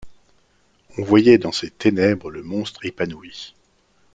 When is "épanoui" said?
2.87-3.53